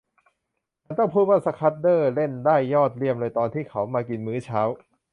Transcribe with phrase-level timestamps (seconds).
[0.83, 4.61] ฉันต้องพูดว่าสคัดเดอร์เล่นได้ยอดเยี่ยมเลยตอนที่เขามากินมื้อเช้า